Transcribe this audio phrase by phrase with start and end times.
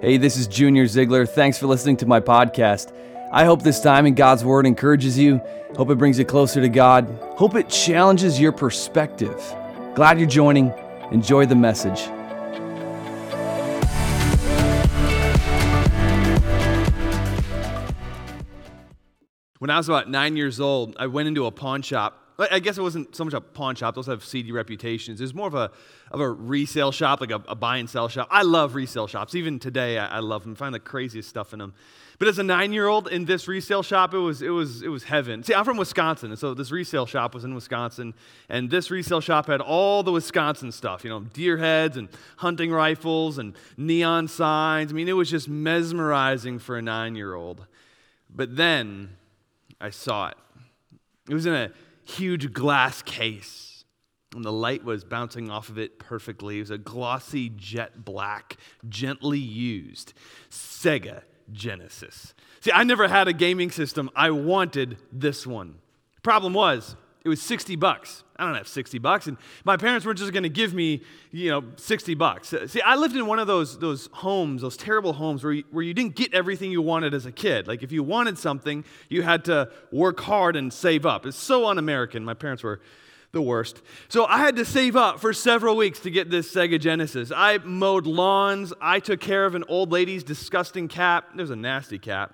[0.00, 1.24] Hey, this is Junior Ziegler.
[1.24, 2.92] Thanks for listening to my podcast.
[3.32, 5.40] I hope this time in God's Word encourages you.
[5.76, 7.06] Hope it brings you closer to God.
[7.36, 9.40] Hope it challenges your perspective.
[9.94, 10.72] Glad you're joining.
[11.12, 12.00] Enjoy the message.
[19.60, 22.78] When I was about nine years old, I went into a pawn shop I guess
[22.78, 23.94] it wasn't so much a pawn shop.
[23.94, 25.20] Those have seedy reputations.
[25.20, 25.70] It was more of a,
[26.10, 28.26] of a resale shop, like a, a buy and sell shop.
[28.30, 29.36] I love resale shops.
[29.36, 30.52] Even today, I, I love them.
[30.52, 31.74] I find the craziest stuff in them.
[32.18, 35.42] But as a nine-year-old in this resale shop, it was, it, was, it was heaven.
[35.42, 38.14] See, I'm from Wisconsin, and so this resale shop was in Wisconsin,
[38.48, 42.70] and this resale shop had all the Wisconsin stuff, you know, deer heads and hunting
[42.70, 44.92] rifles and neon signs.
[44.92, 47.66] I mean, it was just mesmerizing for a nine-year-old.
[48.34, 49.16] But then
[49.80, 50.36] I saw it.
[51.28, 51.70] It was in a
[52.04, 53.84] huge glass case.
[54.34, 56.58] And the light was bouncing off of it perfectly.
[56.58, 58.56] It was a glossy jet black,
[58.88, 60.12] gently used
[60.50, 61.22] Sega
[61.52, 62.34] Genesis.
[62.60, 64.10] See, I never had a gaming system.
[64.16, 65.76] I wanted this one.
[66.22, 68.22] Problem was, it was 60 bucks.
[68.36, 69.26] I don't have 60 bucks.
[69.26, 72.52] And my parents weren't just going to give me, you know, 60 bucks.
[72.52, 75.64] Uh, see, I lived in one of those, those homes, those terrible homes where you,
[75.70, 77.66] where you didn't get everything you wanted as a kid.
[77.66, 81.24] Like if you wanted something, you had to work hard and save up.
[81.24, 82.26] It's so un American.
[82.26, 82.80] My parents were
[83.32, 83.80] the worst.
[84.08, 87.32] So I had to save up for several weeks to get this Sega Genesis.
[87.34, 88.74] I mowed lawns.
[88.82, 91.24] I took care of an old lady's disgusting cat.
[91.34, 92.32] There's a nasty cat.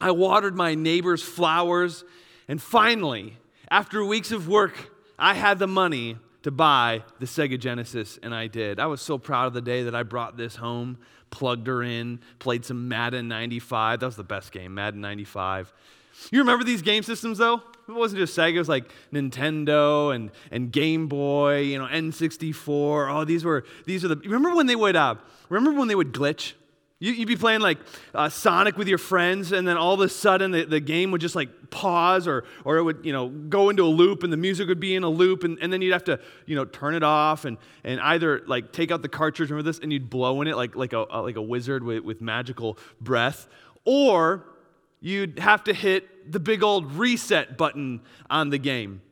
[0.00, 2.04] I watered my neighbor's flowers.
[2.48, 3.38] And finally,
[3.70, 8.46] after weeks of work, I had the money to buy the Sega Genesis, and I
[8.48, 8.78] did.
[8.78, 10.98] I was so proud of the day that I brought this home,
[11.30, 14.00] plugged her in, played some Madden 95.
[14.00, 15.72] That was the best game, Madden 95.
[16.30, 17.62] You remember these game systems, though?
[17.88, 23.14] It wasn't just Sega, it was like Nintendo and, and Game Boy, you know, N64.
[23.14, 25.16] Oh, these were, these are the, remember when they would, uh,
[25.48, 26.52] remember when they would glitch?
[27.00, 27.78] You, would be playing like
[28.14, 31.20] uh, Sonic with your friends, and then all of a sudden the, the game would
[31.20, 34.36] just like pause, or, or it would you know go into a loop, and the
[34.36, 36.94] music would be in a loop, and, and then you'd have to you know turn
[36.94, 40.40] it off, and, and either like take out the cartridge, remember this, and you'd blow
[40.40, 43.48] in it like like a like a wizard with, with magical breath,
[43.84, 44.46] or
[45.00, 49.02] you'd have to hit the big old reset button on the game.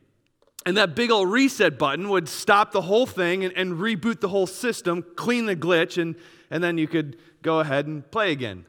[0.65, 4.29] And that big old reset button would stop the whole thing and, and reboot the
[4.29, 6.15] whole system, clean the glitch, and,
[6.49, 8.65] and then you could go ahead and play again.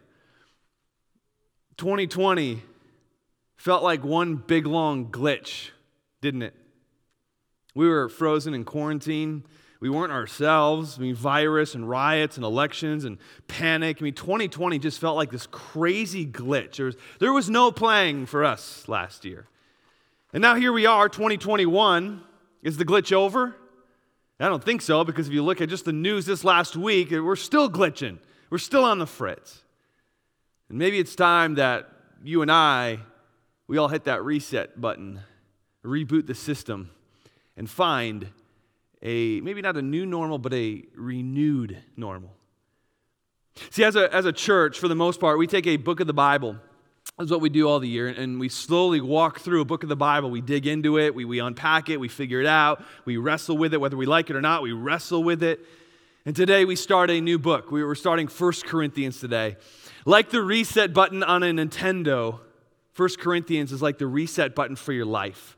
[1.77, 2.63] 2020
[3.57, 5.71] felt like one big long glitch,
[6.21, 6.55] didn't it?
[7.75, 9.45] We were frozen in quarantine.
[9.81, 10.99] We weren't ourselves.
[10.99, 13.19] I mean, virus and riots and elections and
[13.49, 13.99] panic.
[14.01, 16.77] I mean, 2020 just felt like this crazy glitch.
[16.77, 19.47] There was, there was no playing for us last year.
[20.35, 22.21] And now here we are, 2021.
[22.65, 23.55] Is the glitch over?
[24.41, 27.13] I don't think so, because if you look at just the news this last week,
[27.13, 28.19] we're still glitching.
[28.51, 29.63] We're still on the fritz.
[30.69, 31.89] And maybe it's time that
[32.25, 32.99] you and I,
[33.69, 35.21] we all hit that reset button,
[35.85, 36.91] reboot the system,
[37.57, 38.27] and find
[39.03, 42.33] a maybe not a new normal, but a renewed normal.
[43.71, 46.09] See, as a, as a church, for the most part, we take a book of
[46.09, 46.57] the Bible.
[47.19, 49.89] That's what we do all the year, and we slowly walk through a book of
[49.89, 50.31] the Bible.
[50.31, 53.73] We dig into it, we, we unpack it, we figure it out, we wrestle with
[53.73, 55.61] it, whether we like it or not, we wrestle with it.
[56.27, 57.71] And today we start a new book.
[57.71, 59.57] We were starting 1 Corinthians today.
[60.05, 62.41] Like the reset button on a Nintendo,
[62.97, 65.57] 1 Corinthians is like the reset button for your life.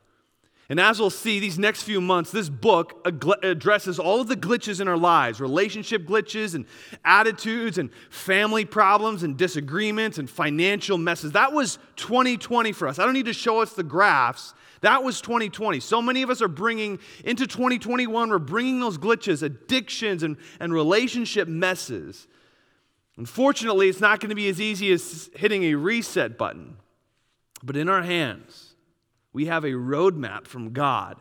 [0.68, 3.06] And as we'll see, these next few months, this book
[3.44, 6.66] addresses all of the glitches in our lives relationship glitches and
[7.04, 11.32] attitudes and family problems and disagreements and financial messes.
[11.32, 12.98] That was 2020 for us.
[12.98, 14.54] I don't need to show us the graphs.
[14.80, 15.78] That was 2020.
[15.78, 20.72] So many of us are bringing into 2021, we're bringing those glitches, addictions, and, and
[20.72, 22.26] relationship messes.
[23.16, 26.76] Unfortunately, it's not going to be as easy as hitting a reset button.
[27.62, 28.65] But in our hands,
[29.36, 31.20] we have a roadmap from God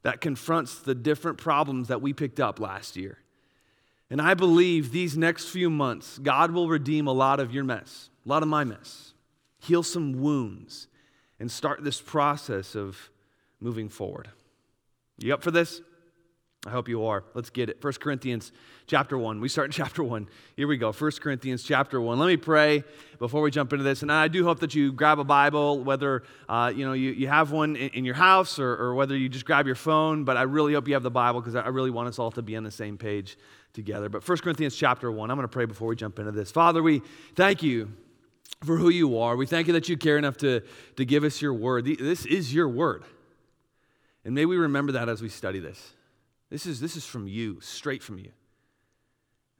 [0.00, 3.18] that confronts the different problems that we picked up last year.
[4.08, 8.08] And I believe these next few months, God will redeem a lot of your mess,
[8.24, 9.12] a lot of my mess,
[9.58, 10.88] heal some wounds,
[11.38, 13.10] and start this process of
[13.60, 14.30] moving forward.
[15.18, 15.82] You up for this?
[16.66, 17.24] I hope you are.
[17.34, 17.84] Let's get it.
[17.84, 18.52] 1 Corinthians
[18.90, 19.40] chapter 1.
[19.40, 20.28] We start in chapter 1.
[20.56, 20.92] Here we go.
[20.92, 22.18] 1 Corinthians chapter 1.
[22.18, 22.82] Let me pray
[23.20, 24.02] before we jump into this.
[24.02, 27.28] And I do hope that you grab a Bible, whether uh, you, know, you, you
[27.28, 30.24] have one in, in your house or, or whether you just grab your phone.
[30.24, 32.42] But I really hope you have the Bible because I really want us all to
[32.42, 33.38] be on the same page
[33.72, 34.08] together.
[34.08, 35.30] But 1 Corinthians chapter 1.
[35.30, 36.50] I'm going to pray before we jump into this.
[36.50, 37.00] Father, we
[37.36, 37.92] thank you
[38.64, 39.36] for who you are.
[39.36, 40.62] We thank you that you care enough to,
[40.96, 41.84] to give us your word.
[41.84, 43.04] This is your word.
[44.24, 45.92] And may we remember that as we study this.
[46.50, 48.32] This is, this is from you, straight from you.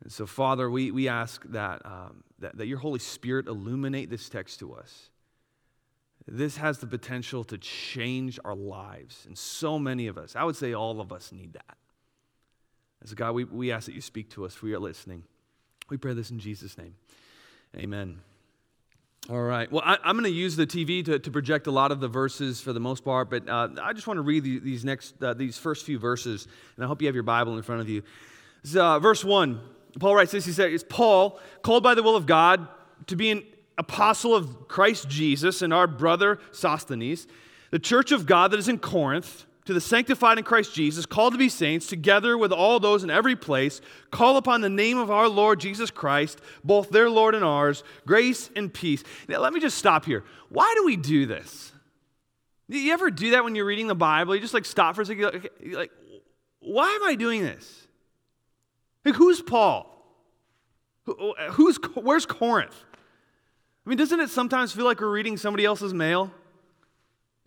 [0.02, 4.28] And so, Father, we, we ask that, um, that, that your Holy Spirit illuminate this
[4.28, 5.10] text to us.
[6.26, 9.24] This has the potential to change our lives.
[9.26, 11.76] And so many of us, I would say all of us, need that.
[13.02, 15.24] As God, we, we ask that you speak to us for your listening.
[15.88, 16.94] We pray this in Jesus' name.
[17.76, 18.20] Amen.
[19.28, 19.70] All right.
[19.70, 22.08] Well, I, am going to use the TV to, to project a lot of the
[22.08, 25.22] verses for the most part, but uh, I just want to read the, these next,
[25.22, 27.88] uh, these first few verses, and I hope you have your Bible in front of
[27.88, 28.02] you.
[28.74, 29.60] Uh, verse one.
[29.98, 30.44] Paul writes this.
[30.44, 32.68] He says, "It's Paul, called by the will of God
[33.06, 33.42] to be an
[33.78, 37.26] apostle of Christ Jesus, and our brother Sosthenes,
[37.70, 41.34] the church of God that is in Corinth." to the sanctified in Christ Jesus, called
[41.34, 45.12] to be saints, together with all those in every place, call upon the name of
[45.12, 49.04] our Lord Jesus Christ, both their Lord and ours, grace and peace.
[49.28, 50.24] Now, let me just stop here.
[50.48, 51.72] Why do we do this?
[52.68, 54.34] You ever do that when you're reading the Bible?
[54.34, 55.92] You just like stop for a second, like
[56.60, 57.79] why am I doing this?
[59.04, 59.86] Like, who's Paul?
[61.52, 62.74] Who's, where's Corinth?
[63.84, 66.30] I mean, doesn't it sometimes feel like we're reading somebody else's mail?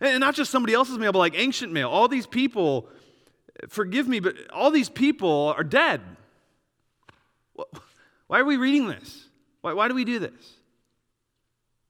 [0.00, 1.88] And not just somebody else's mail, but like ancient mail.
[1.88, 2.88] All these people,
[3.68, 6.00] forgive me, but all these people are dead.
[8.26, 9.28] Why are we reading this?
[9.60, 10.32] Why, why do we do this?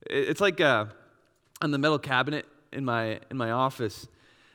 [0.09, 0.87] It's like uh,
[1.63, 4.07] on the metal cabinet in my, in my office.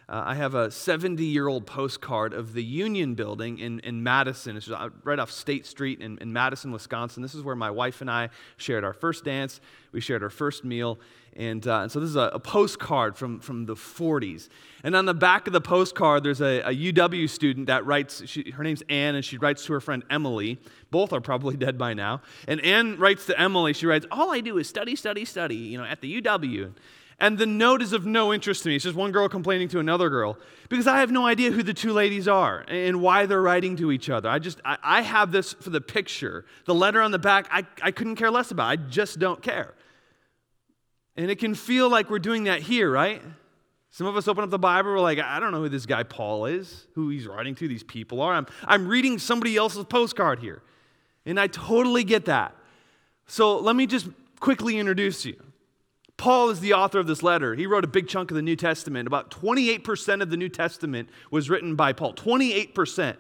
[0.10, 4.58] Uh, I have a 70 year old postcard of the Union Building in, in Madison.
[4.58, 4.68] It's
[5.04, 7.22] right off State Street in, in Madison, Wisconsin.
[7.22, 9.62] This is where my wife and I shared our first dance,
[9.92, 10.98] we shared our first meal.
[11.36, 14.50] And, uh, and so this is a, a, postcard from, from the 40s.
[14.84, 18.50] And on the back of the postcard, there's a, a UW student that writes, she,
[18.50, 20.58] her name's Anne, and she writes to her friend Emily.
[20.90, 22.24] Both are probably dead by now.
[22.48, 25.78] And Anne writes to Emily, she writes, All I do is study, study, study, you
[25.78, 26.72] know, at the UW.
[27.22, 28.76] And the note is of no interest to me.
[28.76, 30.38] It's just one girl complaining to another girl
[30.70, 33.92] because I have no idea who the two ladies are and why they're writing to
[33.92, 34.30] each other.
[34.30, 36.46] I just, I, I have this for the picture.
[36.66, 38.68] The letter on the back, I, I couldn't care less about.
[38.68, 39.74] I just don't care.
[41.18, 43.22] And it can feel like we're doing that here, right?
[43.92, 46.04] Some of us open up the Bible, we're like, I don't know who this guy
[46.04, 48.34] Paul is, who he's writing to, these people are.
[48.34, 50.62] I'm, I'm reading somebody else's postcard here.
[51.26, 52.56] And I totally get that.
[53.28, 54.08] So let me just
[54.40, 55.36] quickly introduce you.
[56.20, 57.56] Paul is the author of this letter.
[57.56, 59.08] He wrote a big chunk of the New Testament.
[59.08, 62.14] About 28% of the New Testament was written by Paul.
[62.14, 63.16] 28%.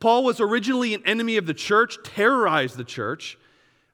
[0.00, 3.38] Paul was originally an enemy of the church, terrorized the church.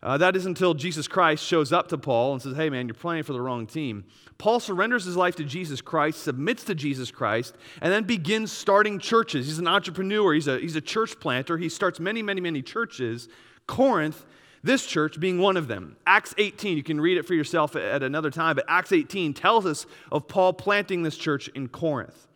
[0.03, 2.95] Uh, that is until Jesus Christ shows up to Paul and says, Hey, man, you're
[2.95, 4.05] playing for the wrong team.
[4.39, 8.99] Paul surrenders his life to Jesus Christ, submits to Jesus Christ, and then begins starting
[8.99, 9.47] churches.
[9.47, 11.59] He's an entrepreneur, he's a, he's a church planter.
[11.59, 13.29] He starts many, many, many churches.
[13.67, 14.25] Corinth
[14.67, 15.97] this church being one of them.
[16.07, 19.65] Acts 18, you can read it for yourself at another time, but Acts 18 tells
[19.65, 22.27] us of Paul planting this church in Corinth.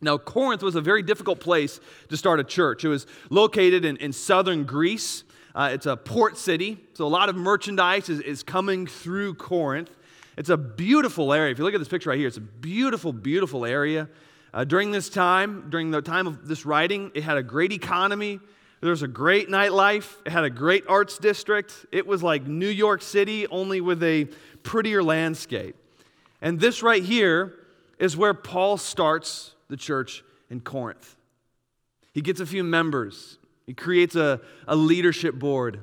[0.00, 2.84] Now, Corinth was a very difficult place to start a church.
[2.84, 5.24] It was located in, in southern Greece.
[5.54, 9.90] Uh, it's a port city, so a lot of merchandise is, is coming through Corinth.
[10.36, 11.52] It's a beautiful area.
[11.52, 14.08] If you look at this picture right here, it's a beautiful, beautiful area.
[14.54, 18.40] Uh, during this time, during the time of this writing, it had a great economy.
[18.82, 20.16] There was a great nightlife.
[20.26, 21.86] It had a great arts district.
[21.92, 24.24] It was like New York City, only with a
[24.64, 25.76] prettier landscape.
[26.40, 27.54] And this right here
[28.00, 31.14] is where Paul starts the church in Corinth.
[32.12, 35.80] He gets a few members, he creates a, a leadership board.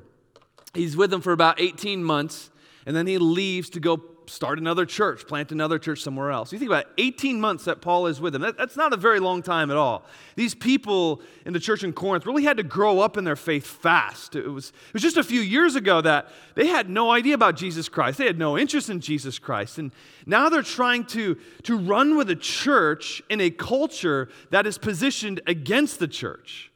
[0.73, 2.51] He's with them for about 18 months,
[2.85, 3.95] and then he leaves to go
[4.30, 6.52] start another church, plant another church somewhere else.
[6.54, 8.42] You think about it, 18 months that Paul is with them.
[8.42, 10.06] That, that's not a very long time at all.
[10.36, 13.66] These people in the church in Corinth really had to grow up in their faith
[13.66, 14.36] fast.
[14.36, 17.56] It was, it was just a few years ago that they had no idea about
[17.56, 18.18] Jesus Christ.
[18.18, 19.78] They had no interest in Jesus Christ.
[19.78, 19.92] And
[20.26, 25.42] now they're trying to, to run with a church in a culture that is positioned
[25.48, 26.71] against the church.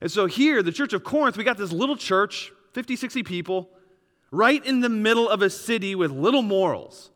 [0.00, 3.70] And so here, the church of Corinth, we got this little church, 50, 60 people
[4.30, 7.10] right in the middle of a city with little morals.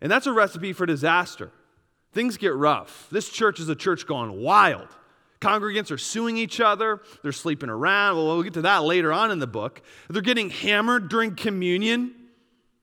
[0.00, 1.50] And that's a recipe for disaster.
[2.12, 3.08] Things get rough.
[3.10, 4.88] This church is a church gone wild.
[5.40, 7.00] Congregants are suing each other.
[7.22, 8.16] They're sleeping around.
[8.16, 9.82] Well, we'll get to that later on in the book.
[10.08, 12.14] They're getting hammered during communion.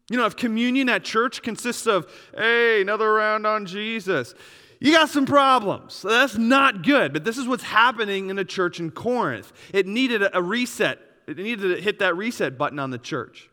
[0.10, 2.08] You know, if communion at church consists of,
[2.38, 4.36] hey, another round on Jesus,
[4.80, 6.02] you got some problems.
[6.02, 7.12] That's not good.
[7.12, 9.52] But this is what's happening in the church in Corinth.
[9.74, 13.50] It needed a reset, it needed to hit that reset button on the church.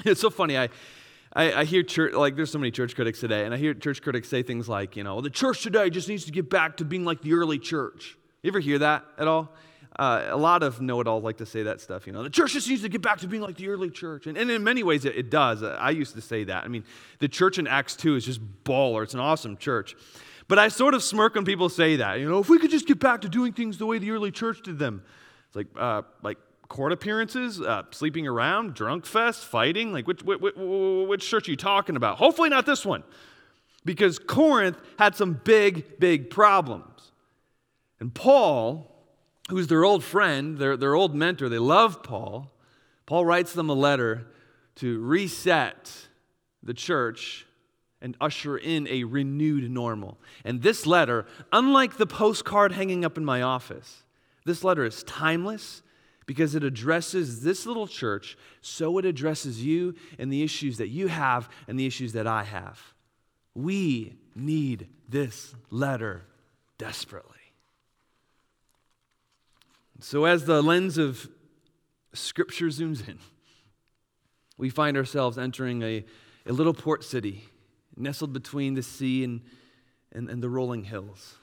[0.04, 0.56] It's so funny.
[0.56, 0.68] I,
[1.32, 4.00] I, I, hear church, like there's so many church critics today, and I hear church
[4.00, 6.84] critics say things like, you know, the church today just needs to get back to
[6.84, 8.16] being like the early church.
[8.42, 9.52] You ever hear that at all?
[9.98, 12.06] Uh, a lot of know-it-alls like to say that stuff.
[12.06, 14.28] You know, the church just needs to get back to being like the early church,
[14.28, 15.62] and, and in many ways it, it does.
[15.62, 16.64] I used to say that.
[16.64, 16.84] I mean,
[17.18, 19.02] the church in Acts two is just baller.
[19.02, 19.96] It's an awesome church.
[20.46, 22.20] But I sort of smirk when people say that.
[22.20, 24.30] You know, if we could just get back to doing things the way the early
[24.30, 25.02] church did them,
[25.48, 26.38] it's like, uh, like
[26.68, 29.92] court appearances, uh, sleeping around, drunk fest, fighting?
[29.92, 32.18] Like, which, which, which church are you talking about?
[32.18, 33.02] Hopefully, not this one.
[33.84, 37.12] Because Corinth had some big, big problems.
[38.00, 38.94] And Paul,
[39.48, 42.52] who's their old friend, their, their old mentor, they love Paul.
[43.06, 44.26] Paul writes them a letter
[44.76, 46.08] to reset
[46.62, 47.46] the church
[48.00, 50.18] and usher in a renewed normal.
[50.44, 54.04] And this letter, unlike the postcard hanging up in my office,
[54.44, 55.82] this letter is timeless
[56.28, 61.08] because it addresses this little church, so it addresses you and the issues that you
[61.08, 62.78] have and the issues that I have.
[63.54, 66.26] We need this letter
[66.76, 67.34] desperately.
[70.00, 71.30] So, as the lens of
[72.12, 73.18] Scripture zooms in,
[74.58, 76.04] we find ourselves entering a,
[76.44, 77.44] a little port city
[77.96, 79.40] nestled between the sea and,
[80.12, 81.38] and, and the rolling hills.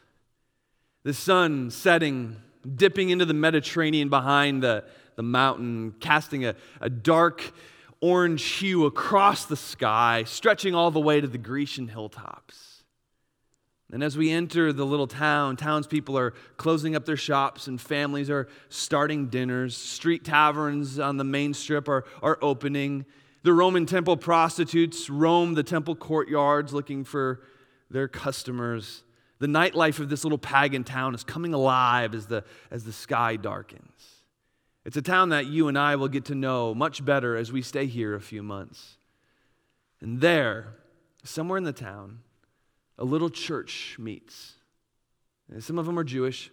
[1.01, 2.35] The sun setting,
[2.75, 4.83] dipping into the Mediterranean behind the,
[5.15, 7.53] the mountain, casting a, a dark
[8.01, 12.83] orange hue across the sky, stretching all the way to the Grecian hilltops.
[13.91, 18.29] And as we enter the little town, townspeople are closing up their shops and families
[18.29, 19.77] are starting dinners.
[19.77, 23.05] Street taverns on the main strip are, are opening.
[23.43, 27.41] The Roman temple prostitutes roam the temple courtyards looking for
[27.91, 29.04] their customers.
[29.39, 33.35] The nightlife of this little pagan town is coming alive as the, as the sky
[33.35, 33.91] darkens.
[34.85, 37.61] It's a town that you and I will get to know much better as we
[37.61, 38.97] stay here a few months.
[39.99, 40.75] And there,
[41.23, 42.19] somewhere in the town,
[42.97, 44.53] a little church meets.
[45.59, 46.51] Some of them are Jewish,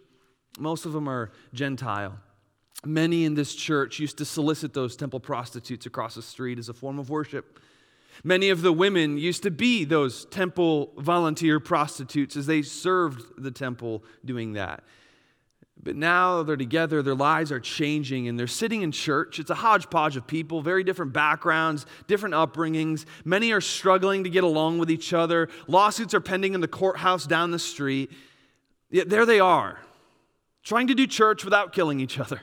[0.59, 2.19] most of them are Gentile.
[2.85, 6.75] Many in this church used to solicit those temple prostitutes across the street as a
[6.75, 7.61] form of worship.
[8.25, 13.50] Many of the women used to be those temple volunteer prostitutes as they served the
[13.50, 14.85] temple doing that.
[15.83, 19.40] But now they're together, their lives are changing, and they're sitting in church.
[19.40, 23.04] It's a hodgepodge of people, very different backgrounds, different upbringings.
[23.25, 25.49] Many are struggling to get along with each other.
[25.66, 28.12] Lawsuits are pending in the courthouse down the street.
[28.90, 29.81] Yet there they are,
[30.62, 32.42] trying to do church without killing each other.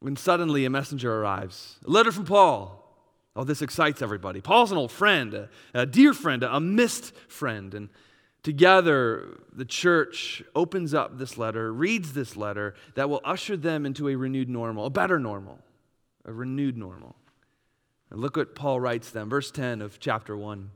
[0.00, 2.87] When suddenly a messenger arrives, a letter from Paul.
[3.38, 4.40] Oh, this excites everybody.
[4.40, 7.72] Paul's an old friend, a, a dear friend, a missed friend.
[7.72, 7.88] And
[8.42, 14.08] Together, the church opens up this letter, reads this letter that will usher them into
[14.08, 15.58] a renewed normal, a better normal,
[16.24, 17.16] a renewed normal.
[18.10, 20.70] And look what Paul writes them, verse 10 of chapter 1.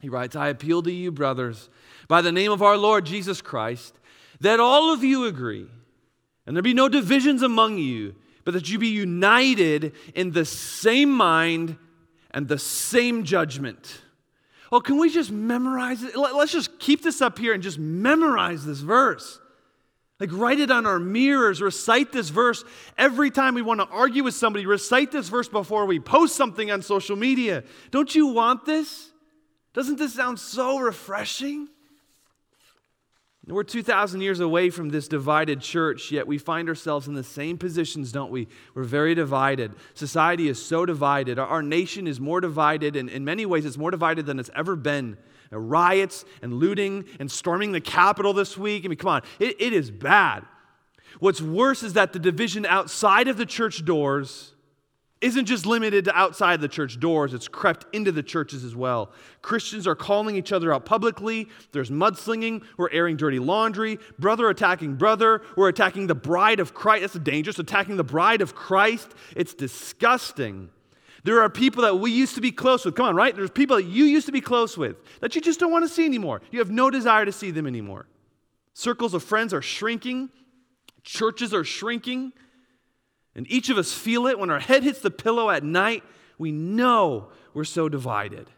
[0.00, 1.70] He writes, I appeal to you, brothers,
[2.08, 3.94] by the name of our Lord Jesus Christ,
[4.40, 5.66] that all of you agree,
[6.46, 11.10] and there be no divisions among you, but that you be united in the same
[11.10, 11.78] mind
[12.32, 14.00] and the same judgment.
[14.70, 16.16] Well, can we just memorize it?
[16.16, 19.38] Let's just keep this up here and just memorize this verse.
[20.18, 22.64] Like, write it on our mirrors, recite this verse
[22.96, 24.66] every time we want to argue with somebody.
[24.66, 27.64] Recite this verse before we post something on social media.
[27.90, 29.10] Don't you want this?
[29.74, 31.68] Doesn't this sound so refreshing?
[33.48, 37.58] We're 2,000 years away from this divided church, yet we find ourselves in the same
[37.58, 38.46] positions, don't we?
[38.72, 39.72] We're very divided.
[39.94, 41.40] Society is so divided.
[41.40, 44.76] Our nation is more divided, and in many ways, it's more divided than it's ever
[44.76, 45.16] been.
[45.52, 48.84] Uh, riots and looting and storming the Capitol this week.
[48.84, 50.44] I mean, come on, it, it is bad.
[51.18, 54.54] What's worse is that the division outside of the church doors
[55.22, 59.12] isn't just limited to outside the church doors, it's crept into the churches as well.
[59.40, 61.48] Christians are calling each other out publicly.
[61.72, 62.64] There's mudslinging.
[62.76, 63.98] We're airing dirty laundry.
[64.18, 65.42] Brother attacking brother.
[65.56, 67.02] We're attacking the bride of Christ.
[67.02, 67.58] That's dangerous.
[67.58, 69.14] Attacking the bride of Christ.
[69.36, 70.70] It's disgusting.
[71.24, 72.96] There are people that we used to be close with.
[72.96, 73.34] Come on, right?
[73.34, 75.88] There's people that you used to be close with that you just don't want to
[75.88, 76.42] see anymore.
[76.50, 78.06] You have no desire to see them anymore.
[78.74, 80.30] Circles of friends are shrinking,
[81.04, 82.32] churches are shrinking.
[83.34, 86.02] And each of us feel it when our head hits the pillow at night.
[86.38, 88.48] We know we're so divided.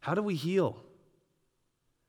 [0.00, 0.76] How do we heal?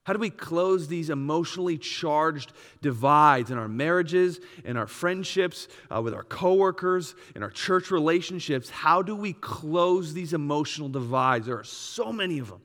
[0.06, 6.00] How do we close these emotionally charged divides in our marriages, in our friendships, uh,
[6.00, 8.70] with our coworkers, in our church relationships?
[8.70, 11.48] How do we close these emotional divides?
[11.48, 12.62] There are so many of them.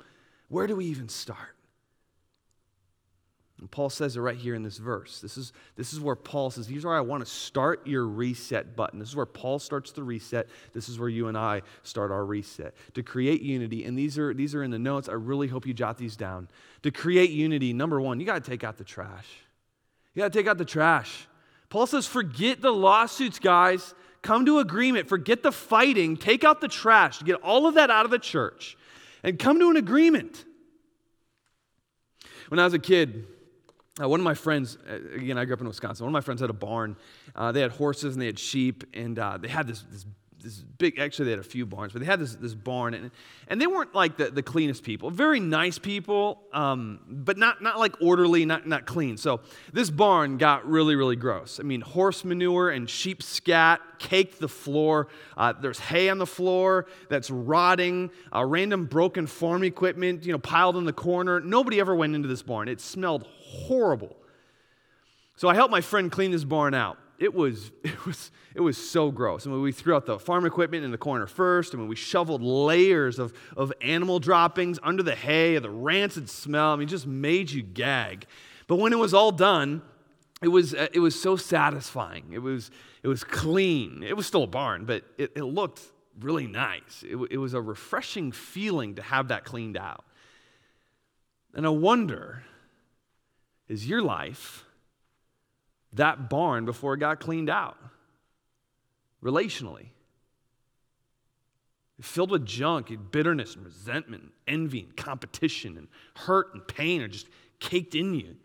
[0.49, 1.57] Where do we even start?
[3.71, 5.21] And Paul says it right here in this verse.
[5.21, 8.75] This is, this is where Paul says, Here's where I want to start your reset
[8.75, 8.99] button.
[8.99, 10.49] This is where Paul starts the reset.
[10.73, 12.75] This is where you and I start our reset.
[12.95, 15.09] To create unity, and these are, these are in the notes.
[15.09, 16.49] I really hope you jot these down.
[16.83, 19.29] To create unity, number one, you got to take out the trash.
[20.15, 21.29] You got to take out the trash.
[21.69, 23.95] Paul says, Forget the lawsuits, guys.
[24.23, 25.09] Come to agreement.
[25.09, 26.17] Forget the fighting.
[26.17, 27.23] Take out the trash.
[27.23, 28.77] Get all of that out of the church
[29.23, 30.45] and come to an agreement.
[32.49, 33.27] When I was a kid,
[34.01, 36.05] Uh, one of my friends, uh, again, I grew up in Wisconsin.
[36.05, 36.97] One of my friends had a barn.
[37.35, 40.07] Uh, they had horses and they had sheep, and uh, they had this, this
[40.43, 43.11] this big, actually, they had a few barns, but they had this, this barn, and,
[43.49, 45.11] and they weren't like the, the cleanest people.
[45.11, 49.17] Very nice people, um, but not, not like orderly, not, not clean.
[49.17, 49.41] So
[49.73, 51.61] this barn got really, really gross.
[51.61, 55.09] I mean, horse manure and sheep scat caked the floor.
[55.37, 60.39] Uh, there's hay on the floor that's rotting, uh, random broken farm equipment, you know,
[60.39, 61.41] piled in the corner.
[61.41, 62.69] Nobody ever went into this barn.
[62.69, 64.17] It smelled horrible.
[65.37, 68.77] So I helped my friend clean this barn out it was, it was, it was
[68.77, 69.47] so gross.
[69.47, 71.75] I mean, we threw out the farm equipment in the corner first.
[71.75, 76.73] I mean, we shoveled layers of, of animal droppings under the hay, the rancid smell.
[76.73, 78.27] I mean, just made you gag.
[78.67, 79.83] But when it was all done,
[80.43, 82.33] it was, uh, it was so satisfying.
[82.33, 82.71] It was,
[83.03, 84.03] it was clean.
[84.03, 85.83] It was still a barn, but it, it looked
[86.19, 87.05] really nice.
[87.07, 90.05] It, it was a refreshing feeling to have that cleaned out.
[91.53, 92.45] And I wonder,
[93.71, 94.65] is your life
[95.93, 97.79] that barn before it got cleaned out
[99.23, 99.87] relationally.
[102.01, 105.87] Filled with junk, and bitterness and resentment, and envy and competition and
[106.17, 107.29] hurt and pain are just
[107.61, 108.37] caked in you.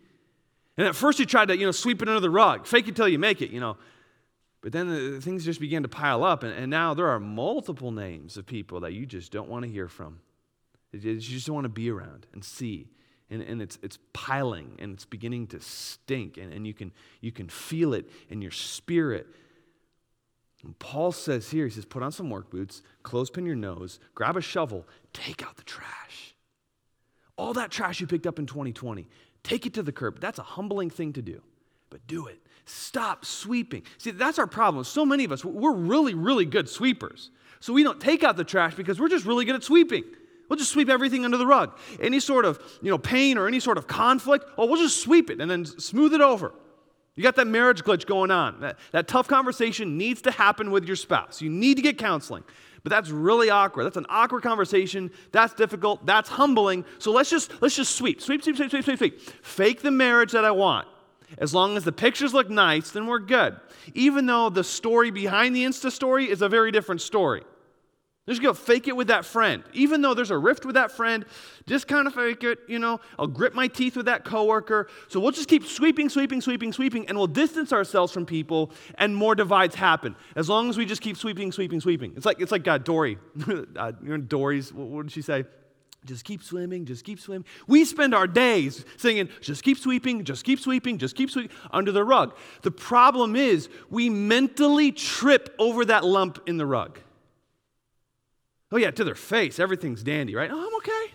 [0.76, 2.94] And at first you tried to, you know, sweep it under the rug, fake it
[2.94, 3.78] till you make it, you know.
[4.60, 7.90] But then the, things just began to pile up, and, and now there are multiple
[7.90, 10.20] names of people that you just don't want to hear from.
[10.92, 12.88] You just don't want to be around and see
[13.30, 17.32] and, and it's, it's piling and it's beginning to stink and, and you, can, you
[17.32, 19.26] can feel it in your spirit.
[20.64, 24.36] And paul says here he says put on some work boots clothespin your nose grab
[24.36, 26.34] a shovel take out the trash.
[27.36, 29.06] All that trash you picked up in 2020
[29.42, 30.20] take it to the curb.
[30.20, 31.42] That's a humbling thing to do
[31.90, 32.40] but do it.
[32.64, 33.82] Stop sweeping.
[33.98, 34.84] See that's our problem.
[34.84, 37.30] So many of us we're really really good sweepers.
[37.60, 40.04] So we don't take out the trash because we're just really good at sweeping
[40.48, 41.76] We'll just sweep everything under the rug.
[42.00, 45.30] Any sort of you know, pain or any sort of conflict, oh, we'll just sweep
[45.30, 46.52] it and then smooth it over.
[47.16, 48.60] You got that marriage glitch going on.
[48.60, 51.40] That, that tough conversation needs to happen with your spouse.
[51.40, 52.44] You need to get counseling.
[52.82, 53.84] But that's really awkward.
[53.84, 55.10] That's an awkward conversation.
[55.32, 56.06] That's difficult.
[56.06, 56.84] That's humbling.
[56.98, 59.20] So let's just let's just sweep, sweep, sweep, sweep, sweep, sweep, sweep.
[59.42, 60.86] Fake the marriage that I want.
[61.38, 63.56] As long as the pictures look nice, then we're good.
[63.94, 67.42] Even though the story behind the Insta story is a very different story.
[68.28, 69.62] Just go fake it with that friend.
[69.72, 71.24] Even though there's a rift with that friend,
[71.66, 72.98] just kind of fake it, you know.
[73.20, 74.88] I'll grit my teeth with that coworker.
[75.06, 79.14] So we'll just keep sweeping, sweeping, sweeping, sweeping, and we'll distance ourselves from people, and
[79.14, 80.16] more divides happen.
[80.34, 82.14] As long as we just keep sweeping, sweeping, sweeping.
[82.16, 83.18] It's like it's like uh, Dory.
[83.76, 84.72] uh, Dory's.
[84.72, 85.44] What did she say?
[86.04, 87.44] Just keep swimming, just keep swimming.
[87.66, 91.90] We spend our days singing, just keep sweeping, just keep sweeping, just keep sweeping under
[91.90, 92.36] the rug.
[92.62, 97.00] The problem is we mentally trip over that lump in the rug.
[98.72, 100.50] Oh, yeah, to their face, everything's dandy, right?
[100.52, 101.14] Oh, I'm okay.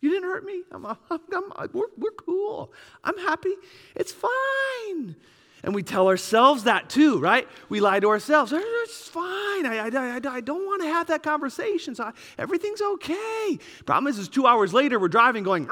[0.00, 0.62] You didn't hurt me.
[0.72, 0.98] I'm, I'm,
[1.30, 2.72] I'm, we're, we're cool.
[3.04, 3.54] I'm happy.
[3.94, 5.16] It's fine.
[5.64, 7.46] And we tell ourselves that too, right?
[7.68, 8.52] We lie to ourselves.
[8.52, 9.64] It's fine.
[9.64, 11.94] I, I, I, I don't want to have that conversation.
[11.94, 13.58] So I, everything's okay.
[13.86, 15.68] Problem is, is two hours later, we're driving going,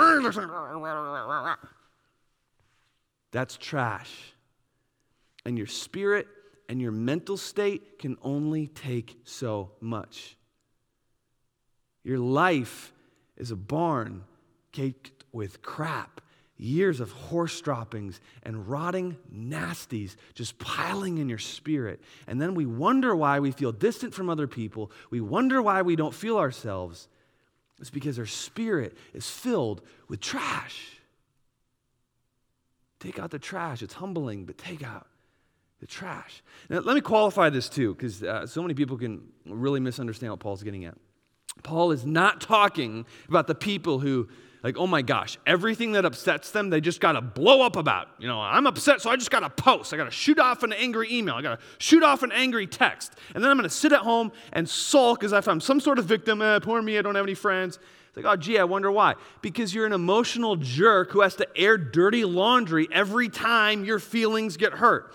[3.33, 4.13] that's trash.
[5.45, 6.29] And your spirit
[6.69, 10.37] and your mental state can only take so much.
[12.03, 12.93] Your life
[13.37, 14.25] is a barn
[14.73, 16.21] caked with crap,
[16.57, 22.01] years of horse droppings and rotting nasties just piling in your spirit.
[22.27, 24.91] And then we wonder why we feel distant from other people.
[25.11, 27.09] We wonder why we don't feel ourselves.
[27.81, 30.99] It's because our spirit is filled with trash.
[32.99, 33.83] Take out the trash.
[33.83, 35.07] It's humbling, but take out
[35.81, 36.43] the trash.
[36.69, 40.41] Now, let me qualify this too, because uh, so many people can really misunderstand what
[40.41, 40.99] Paul's getting at.
[41.63, 44.29] Paul is not talking about the people who,
[44.63, 48.09] like, oh my gosh, everything that upsets them, they just got to blow up about.
[48.19, 49.95] You know, I'm upset, so I just got to post.
[49.95, 51.35] I got to shoot off an angry email.
[51.35, 53.15] I got to shoot off an angry text.
[53.35, 55.99] And then I'm going to sit at home and sulk as if I'm some sort
[55.99, 56.43] of victim.
[56.43, 57.79] Eh, poor me, I don't have any friends.
[58.09, 59.15] It's like, oh, gee, I wonder why.
[59.41, 64.57] Because you're an emotional jerk who has to air dirty laundry every time your feelings
[64.57, 65.15] get hurt.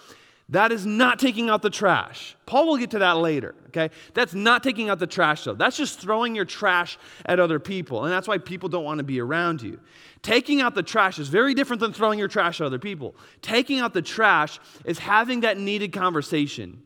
[0.49, 2.36] That is not taking out the trash.
[2.45, 3.89] Paul will get to that later, okay?
[4.13, 5.55] That's not taking out the trash, though.
[5.55, 8.03] That's just throwing your trash at other people.
[8.03, 9.79] And that's why people don't want to be around you.
[10.21, 13.15] Taking out the trash is very different than throwing your trash at other people.
[13.41, 16.84] Taking out the trash is having that needed conversation.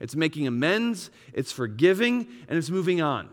[0.00, 3.28] It's making amends, it's forgiving, and it's moving on.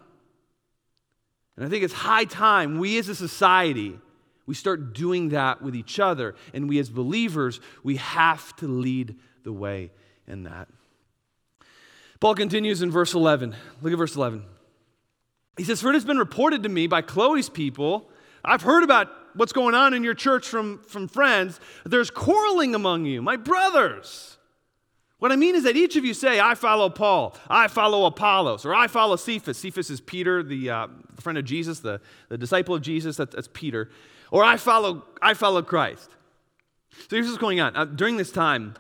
[1.55, 3.97] And I think it's high time we as a society
[4.45, 9.15] we start doing that with each other and we as believers we have to lead
[9.43, 9.91] the way
[10.28, 10.67] in that.
[12.19, 13.56] Paul continues in verse 11.
[13.82, 14.43] Look at verse 11.
[15.58, 18.10] He says, For it has been reported to me by Chloe's people
[18.43, 21.60] I've heard about what's going on in your church from, from friends.
[21.86, 24.38] There's quarreling among you, my brothers.
[25.19, 28.65] What I mean is that each of you say, I follow Paul, I follow Apollos,
[28.65, 29.58] or I follow Cephas.
[29.58, 30.88] Cephas is Peter, the, uh,
[31.19, 31.99] friend of Jesus, the,
[32.30, 33.17] the disciple of Jesus.
[33.17, 33.89] That, that's Peter.
[34.32, 36.10] Or I follow, I follow Christ.
[36.91, 37.75] So here's what's going on.
[37.75, 38.75] Uh, during this time,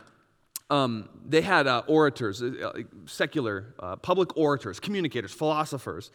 [0.69, 2.73] um, they had uh, orators, uh,
[3.05, 6.11] secular, uh, public orators, communicators, philosophers,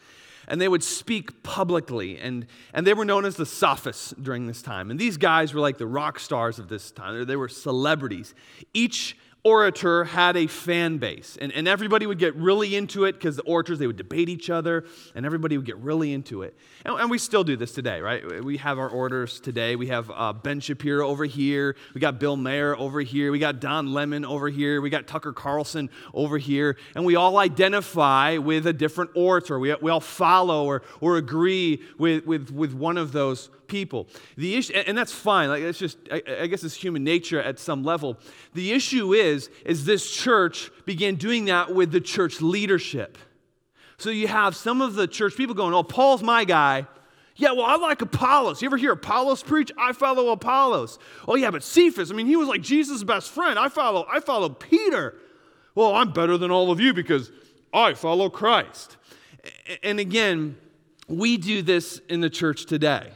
[0.47, 2.17] and they would speak publicly.
[2.17, 4.91] And, and they were known as the sophists during this time.
[4.91, 8.33] And these guys were like the rock stars of this time, they were celebrities.
[8.73, 13.35] Each orator had a fan base, and, and everybody would get really into it because
[13.35, 16.57] the orators, they would debate each other, and everybody would get really into it.
[16.83, 18.43] And, and we still do this today, right?
[18.43, 19.75] We have our orators today.
[19.75, 21.75] We have uh, Ben Shapiro over here.
[21.93, 23.31] We got Bill Maher over here.
[23.31, 24.81] We got Don Lemon over here.
[24.81, 26.75] We got Tucker Carlson over here.
[26.95, 29.59] And we all identify with a different orator.
[29.59, 34.07] We, we all follow or, or agree with, with, with one of those people.
[34.37, 35.49] The issue, and that's fine.
[35.49, 38.17] Like it's just, I, I guess it's human nature at some level.
[38.53, 43.17] The issue is, is this church began doing that with the church leadership.
[43.97, 46.87] So you have some of the church people going, "Oh, Paul's my guy."
[47.37, 48.61] Yeah, well, I like Apollos.
[48.61, 49.69] You ever hear Apollos preach?
[49.77, 50.99] I follow Apollos.
[51.27, 53.59] Oh yeah, but Cephas, I mean, he was like Jesus' best friend.
[53.59, 55.15] I follow, I follow Peter.
[55.73, 57.29] Well, I'm better than all of you because
[57.73, 58.95] I follow Christ.
[59.83, 60.55] And again,
[61.07, 63.11] we do this in the church today.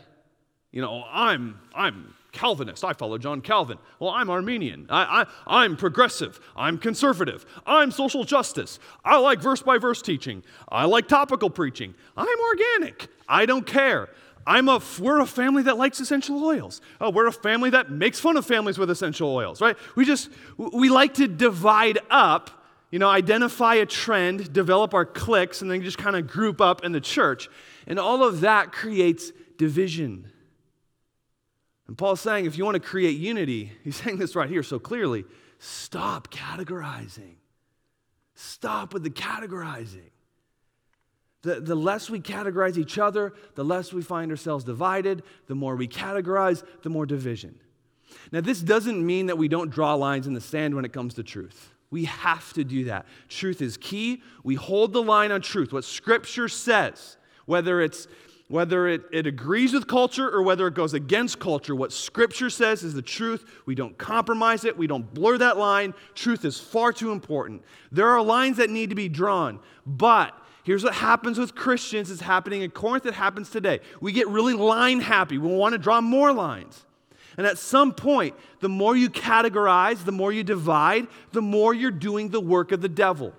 [0.72, 2.84] You know, I'm, I'm Calvinist.
[2.84, 3.80] I follow John Calvin.
[4.00, 4.86] Well, I'm Arminian.
[4.90, 6.40] I, I, I'm progressive.
[6.56, 7.46] I'm conservative.
[7.66, 8.80] I'm social justice.
[9.04, 10.44] I like verse by verse teaching.
[10.68, 11.96] I like topical preaching.
[12.16, 13.08] I'm organic.
[13.28, 14.10] I don't care.
[14.46, 16.82] I'm a, we're a family that likes essential oils.
[17.02, 19.76] Oh, we're a family that makes fun of families with essential oils, right?
[19.96, 22.52] We just, we like to divide up,
[22.92, 26.84] you know, identify a trend, develop our cliques, and then just kind of group up
[26.84, 27.50] in the church.
[27.86, 30.32] And all of that creates division.
[31.90, 34.78] And Paul's saying if you want to create unity, he's saying this right here so
[34.78, 35.26] clearly
[35.58, 37.34] stop categorizing.
[38.36, 40.12] Stop with the categorizing.
[41.42, 45.24] The, the less we categorize each other, the less we find ourselves divided.
[45.48, 47.60] The more we categorize, the more division.
[48.32, 51.16] Now, this doesn't mean that we don't draw lines in the sand when it comes
[51.16, 51.74] to truth.
[51.90, 53.08] We have to do that.
[53.30, 54.22] Truth is key.
[54.44, 58.08] We hold the line on truth, what Scripture says, whether it's
[58.50, 62.82] whether it, it agrees with culture or whether it goes against culture, what Scripture says
[62.82, 63.62] is the truth.
[63.68, 65.94] We don't compromise it, we don't blur that line.
[66.16, 67.62] Truth is far too important.
[67.92, 72.22] There are lines that need to be drawn, but here's what happens with Christians it's
[72.22, 73.82] happening in Corinth, it happens today.
[74.02, 76.86] We get really line happy, we want to draw more lines.
[77.38, 81.92] And at some point, the more you categorize, the more you divide, the more you're
[81.92, 83.32] doing the work of the devil.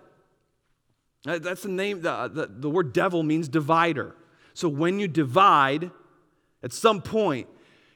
[1.25, 4.15] That's the name, the, the, the word devil means divider.
[4.61, 5.91] So when you divide,
[6.63, 7.49] at some point,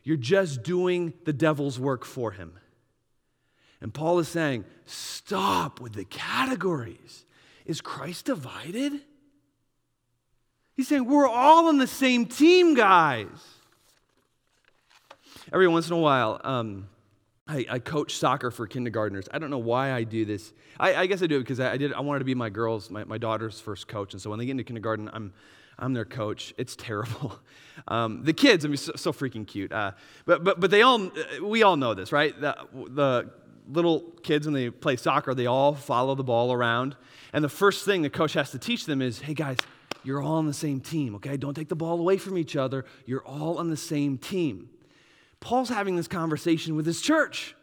[0.02, 2.54] you're just doing the devil's work for him.
[3.82, 7.26] And Paul is saying, stop with the categories.
[7.66, 8.94] Is Christ divided?
[10.72, 13.28] He's saying, we're all on the same team, guys.
[15.52, 16.88] Every once in a while, um,
[17.46, 19.28] I, I, coach soccer for kindergartners.
[19.30, 20.54] I don't know why I do this.
[20.80, 21.92] I, I guess I do it because I, I, did.
[21.92, 24.46] I wanted to be my girls, my, my daughter's first coach, and so when they
[24.46, 25.34] get into kindergarten, I'm
[25.78, 26.54] I'm their coach.
[26.58, 27.38] It's terrible.
[27.88, 29.72] Um, the kids, I mean, so, so freaking cute.
[29.72, 29.92] Uh,
[30.26, 31.10] but, but, but they all,
[31.42, 32.32] we all know this, right?
[32.40, 33.30] The, the
[33.68, 36.96] little kids, when they play soccer, they all follow the ball around.
[37.32, 39.58] And the first thing the coach has to teach them is hey, guys,
[40.04, 41.36] you're all on the same team, okay?
[41.36, 42.84] Don't take the ball away from each other.
[43.06, 44.70] You're all on the same team.
[45.40, 47.56] Paul's having this conversation with his church.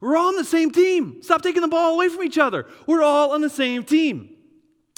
[0.00, 1.22] We're all on the same team.
[1.22, 2.66] Stop taking the ball away from each other.
[2.86, 4.30] We're all on the same team.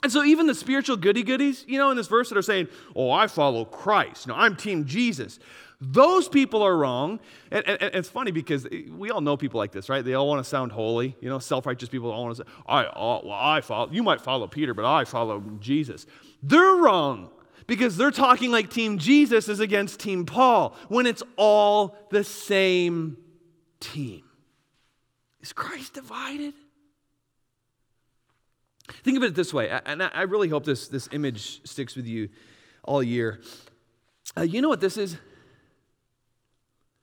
[0.03, 2.69] And so, even the spiritual goody goodies, you know, in this verse that are saying,
[2.97, 5.39] Oh, I follow Christ, no, I'm Team Jesus,
[5.81, 7.21] those people are wrong.
[7.51, 10.05] And, and, and, it's funny because we all know people like this, right?
[10.05, 11.17] They all want to sound holy.
[11.21, 14.03] You know, self righteous people all want to say, I, oh, well, I follow, you
[14.03, 16.07] might follow Peter, but I follow Jesus.
[16.43, 17.31] They're wrong
[17.67, 23.17] because they're talking like Team Jesus is against Team Paul when it's all the same
[23.81, 24.25] team.
[25.41, 26.53] Is Christ divided?
[29.05, 32.29] Think of it this way, and I really hope this, this image sticks with you
[32.83, 33.41] all year.
[34.37, 35.17] Uh, you know what this is?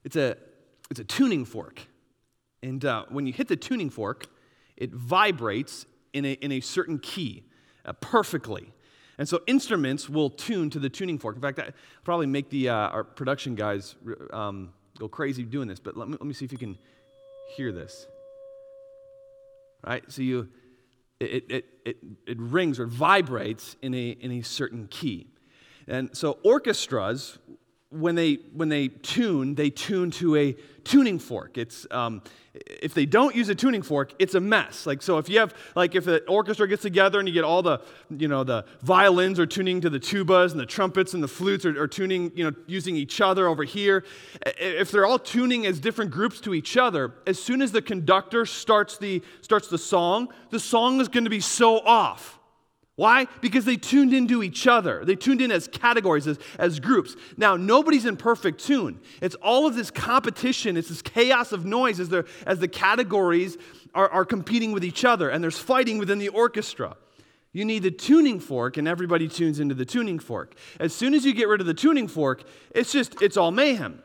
[0.04, 0.38] It's a,
[0.90, 1.82] it's a tuning fork.
[2.64, 4.28] And uh, when you hit the tuning fork,
[4.76, 7.44] it vibrates in a, in a certain key
[7.86, 8.72] uh, perfectly.
[9.18, 11.36] And so instruments will tune to the tuning fork.
[11.36, 11.72] In fact, I
[12.04, 13.96] probably make the, uh, our production guys
[14.32, 16.78] um, go crazy doing this, but let me, let me see if you can
[17.56, 18.08] hear this.
[19.84, 20.50] All right, so you
[21.20, 25.28] it, it, it, it rings or vibrates in a, in a certain key.
[25.88, 27.40] And so orchestras
[27.90, 31.58] when they when they tune, they tune to a tuning fork.
[31.58, 32.22] It's um,
[32.54, 34.86] if they don't use a tuning fork, it's a mess.
[34.86, 37.62] Like so, if you have like if the orchestra gets together and you get all
[37.62, 41.30] the you know the violins are tuning to the tubas and the trumpets and the
[41.30, 44.04] flutes are, are tuning you know using each other over here.
[44.58, 48.46] If they're all tuning as different groups to each other, as soon as the conductor
[48.46, 52.37] starts the starts the song, the song is going to be so off
[52.98, 53.28] why?
[53.42, 55.06] Because they tuned into each other.
[55.06, 57.16] They tuned in as categories, as, as groups.
[57.38, 59.00] Now, nobody's in perfect tune.
[59.22, 62.12] It's all of this competition, it's this chaos of noise as,
[62.48, 63.56] as the categories
[63.94, 66.98] are, are competing with each other and there's fighting within the orchestra.
[67.54, 70.56] You need the tuning fork, and everybody tunes into the tuning fork.
[70.80, 74.02] As soon as you get rid of the tuning fork, it's just, it's all mayhem.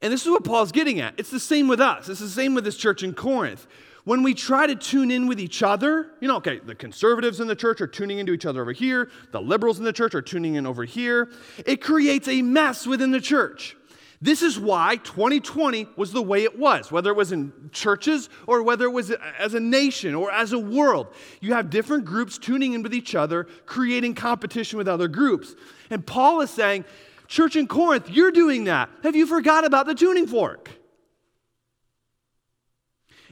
[0.00, 1.14] And this is what Paul's getting at.
[1.18, 2.08] It's the same with us.
[2.08, 3.66] It's the same with this church in Corinth
[4.04, 7.46] when we try to tune in with each other, you know, okay, the conservatives in
[7.46, 10.22] the church are tuning into each other over here, the liberals in the church are
[10.22, 11.30] tuning in over here,
[11.66, 13.76] it creates a mess within the church.
[14.22, 18.62] This is why 2020 was the way it was, whether it was in churches or
[18.62, 21.06] whether it was as a nation or as a world.
[21.40, 25.54] You have different groups tuning in with each other, creating competition with other groups.
[25.88, 26.84] And Paul is saying,
[27.28, 28.90] Church in Corinth, you're doing that.
[29.04, 30.70] Have you forgot about the tuning fork?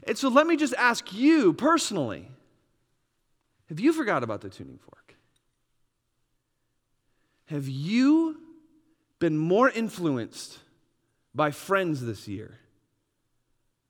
[0.08, 2.26] And so let me just ask you personally
[3.68, 5.14] have you forgot about the tuning fork?
[7.46, 8.40] Have you
[9.18, 10.58] been more influenced
[11.34, 12.54] by friends this year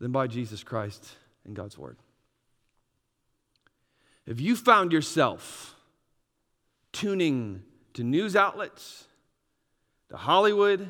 [0.00, 1.06] than by Jesus Christ
[1.44, 1.96] and God's Word?
[4.26, 5.76] Have you found yourself
[6.92, 7.62] tuning
[7.94, 9.06] to news outlets,
[10.08, 10.88] to Hollywood,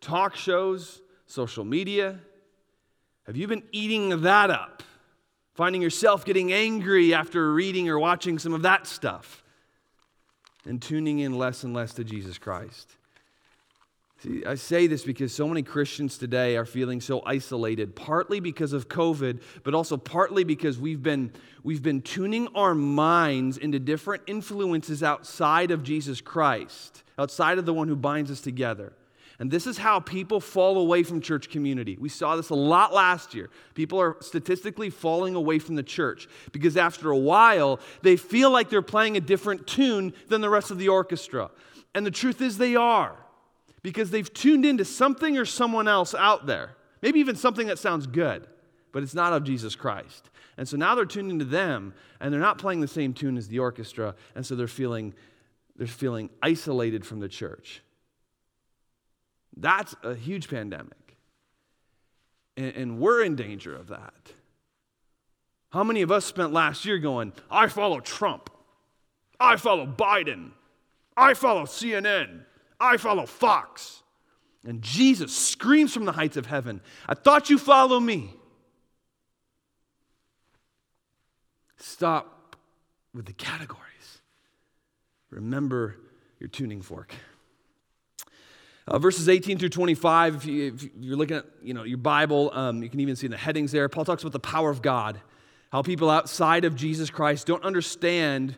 [0.00, 2.20] talk shows, social media?
[3.30, 4.82] Have you been eating that up?
[5.54, 9.44] Finding yourself getting angry after reading or watching some of that stuff
[10.64, 12.96] and tuning in less and less to Jesus Christ?
[14.18, 18.72] See, I say this because so many Christians today are feeling so isolated, partly because
[18.72, 24.24] of COVID, but also partly because we've been, we've been tuning our minds into different
[24.26, 28.92] influences outside of Jesus Christ, outside of the one who binds us together.
[29.40, 31.96] And this is how people fall away from church community.
[31.98, 33.48] We saw this a lot last year.
[33.72, 38.68] People are statistically falling away from the church because after a while, they feel like
[38.68, 41.50] they're playing a different tune than the rest of the orchestra.
[41.94, 43.16] And the truth is, they are
[43.82, 46.76] because they've tuned into something or someone else out there.
[47.00, 48.46] Maybe even something that sounds good,
[48.92, 50.28] but it's not of Jesus Christ.
[50.58, 53.48] And so now they're tuned into them and they're not playing the same tune as
[53.48, 55.14] the orchestra, and so they're feeling,
[55.76, 57.82] they're feeling isolated from the church.
[59.56, 61.16] That's a huge pandemic.
[62.56, 64.32] And, and we're in danger of that.
[65.70, 68.50] How many of us spent last year going, I follow Trump,
[69.38, 70.50] I follow Biden,
[71.16, 72.40] I follow CNN,
[72.80, 74.02] I follow Fox?
[74.66, 78.34] And Jesus screams from the heights of heaven, I thought you follow me.
[81.78, 82.56] Stop
[83.14, 84.20] with the categories.
[85.30, 85.96] Remember
[86.38, 87.14] your tuning fork.
[88.90, 90.46] Uh, verses 18 through 25, if,
[90.98, 93.38] you, are looking at you know, your Bible, um, you can even see in the
[93.38, 95.20] headings there, Paul talks about the power of God,
[95.70, 98.56] how people outside of Jesus Christ don't understand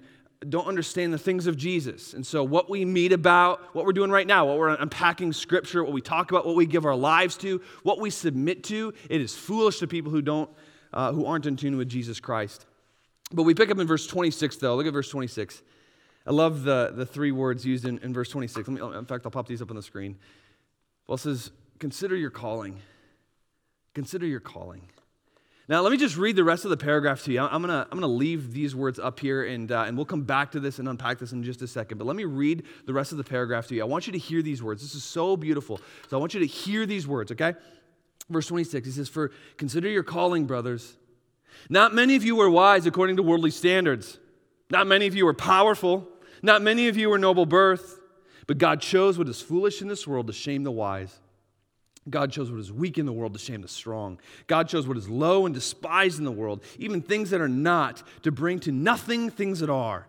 [0.48, 2.14] don't understand the things of Jesus.
[2.14, 5.84] And so, what we meet about, what we're doing right now, what we're unpacking scripture,
[5.84, 9.20] what we talk about, what we give our lives to, what we submit to, it
[9.20, 10.50] is foolish to people who, don't,
[10.92, 12.66] uh, who aren't in tune with Jesus Christ.
[13.30, 14.74] But we pick up in verse 26, though.
[14.74, 15.62] Look at verse 26.
[16.26, 18.68] I love the, the three words used in, in verse 26.
[18.68, 20.16] Me, in fact, I'll pop these up on the screen.
[21.06, 22.80] Paul says, Consider your calling.
[23.94, 24.82] Consider your calling.
[25.68, 27.40] Now, let me just read the rest of the paragraph to you.
[27.40, 30.22] I'm going to I'm gonna leave these words up here, and, uh, and we'll come
[30.22, 31.98] back to this and unpack this in just a second.
[31.98, 33.82] But let me read the rest of the paragraph to you.
[33.82, 34.82] I want you to hear these words.
[34.82, 35.80] This is so beautiful.
[36.08, 37.54] So I want you to hear these words, okay?
[38.28, 40.96] Verse 26, he says, For consider your calling, brothers.
[41.68, 44.18] Not many of you were wise according to worldly standards.
[44.70, 46.08] Not many of you were powerful.
[46.42, 48.00] Not many of you were noble birth,
[48.46, 51.20] but God chose what is foolish in this world to shame the wise.
[52.10, 54.18] God chose what is weak in the world to shame the strong.
[54.48, 58.02] God chose what is low and despised in the world, even things that are not,
[58.24, 60.08] to bring to nothing things that are,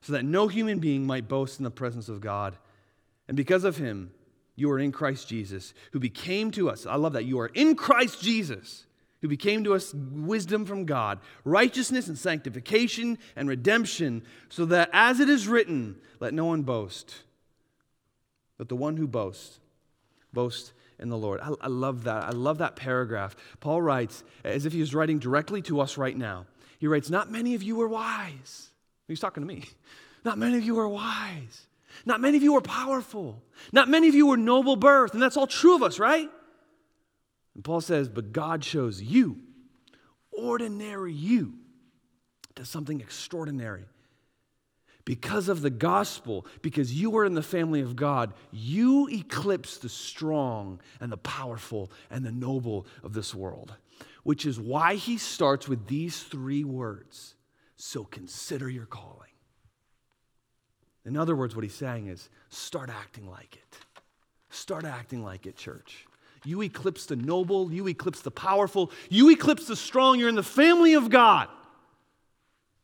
[0.00, 2.56] so that no human being might boast in the presence of God.
[3.28, 4.10] And because of him,
[4.56, 6.86] you are in Christ Jesus, who became to us.
[6.86, 7.24] I love that.
[7.24, 8.86] You are in Christ Jesus
[9.20, 15.20] who became to us wisdom from God, righteousness and sanctification and redemption, so that as
[15.20, 17.22] it is written, let no one boast,
[18.56, 19.58] but the one who boasts,
[20.32, 21.40] boast in the Lord.
[21.40, 22.24] I, I, love that.
[22.24, 23.36] I love that paragraph.
[23.60, 26.46] Paul writes, as if he was writing directly to us right now.
[26.78, 28.68] He writes, Not many of you were wise.
[29.06, 29.64] He's talking to me.
[30.24, 31.66] Not many of you are wise.
[32.04, 33.42] Not many of you are powerful.
[33.72, 35.14] Not many of you were noble birth.
[35.14, 36.28] And that's all true of us, right?
[37.58, 39.40] And Paul says, But God chose you,
[40.30, 41.54] ordinary you,
[42.54, 43.86] to something extraordinary.
[45.04, 49.88] Because of the gospel, because you are in the family of God, you eclipse the
[49.88, 53.74] strong and the powerful and the noble of this world,
[54.22, 57.34] which is why he starts with these three words.
[57.74, 59.32] So consider your calling.
[61.04, 63.78] In other words, what he's saying is start acting like it.
[64.48, 66.06] Start acting like it, church.
[66.44, 70.18] You eclipse the noble, you eclipse the powerful, you eclipse the strong.
[70.18, 71.48] You're in the family of God.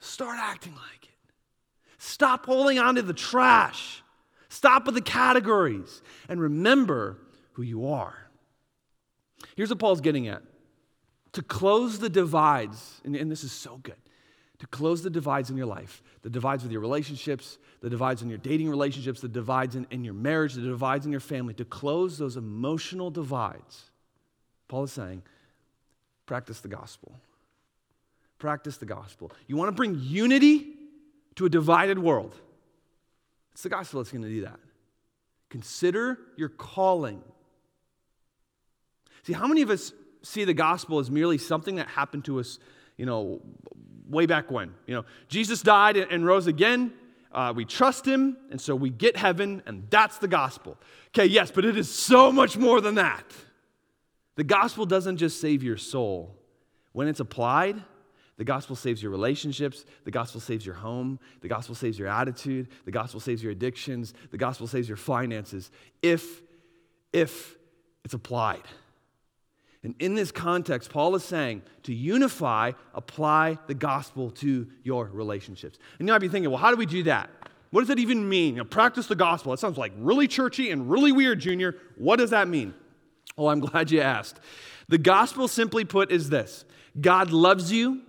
[0.00, 1.32] Start acting like it.
[1.98, 4.02] Stop holding on to the trash.
[4.48, 7.18] Stop with the categories and remember
[7.52, 8.14] who you are.
[9.56, 10.42] Here's what Paul's getting at
[11.32, 13.96] to close the divides, and, and, this is so good,
[14.64, 18.30] to close the divides in your life, the divides with your relationships, the divides in
[18.30, 21.66] your dating relationships, the divides in, in your marriage, the divides in your family, to
[21.66, 23.90] close those emotional divides.
[24.68, 25.22] Paul is saying,
[26.24, 27.12] practice the gospel.
[28.38, 29.30] Practice the gospel.
[29.46, 30.66] You want to bring unity
[31.34, 32.34] to a divided world.
[33.52, 34.60] It's the gospel that's going to do that.
[35.50, 37.22] Consider your calling.
[39.24, 42.58] See, how many of us see the gospel as merely something that happened to us,
[42.96, 43.42] you know,
[44.08, 44.74] way back when?
[44.86, 46.92] You know, Jesus died and rose again.
[47.32, 50.76] Uh, we trust him, and so we get heaven, and that's the gospel.
[51.08, 53.24] Okay, yes, but it is so much more than that.
[54.36, 56.36] The gospel doesn't just save your soul,
[56.92, 57.82] when it's applied,
[58.36, 59.84] the gospel saves your relationships.
[60.04, 61.20] The gospel saves your home.
[61.40, 62.68] The gospel saves your attitude.
[62.84, 64.12] The gospel saves your addictions.
[64.30, 65.70] The gospel saves your finances
[66.02, 66.42] if,
[67.12, 67.56] if
[68.04, 68.62] it's applied.
[69.84, 75.78] And in this context, Paul is saying to unify, apply the gospel to your relationships.
[75.98, 77.30] And you might be thinking, well, how do we do that?
[77.70, 78.54] What does that even mean?
[78.54, 79.52] You know, practice the gospel.
[79.52, 81.76] It sounds like really churchy and really weird, Junior.
[81.96, 82.74] What does that mean?
[83.36, 84.40] Oh, I'm glad you asked.
[84.88, 86.64] The gospel, simply put, is this
[87.00, 88.00] God loves you